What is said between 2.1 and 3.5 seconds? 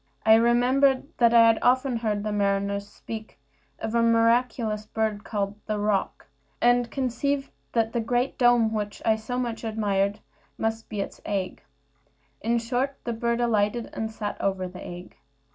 mariners speak